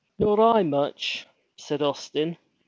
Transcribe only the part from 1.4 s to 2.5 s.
said Austin.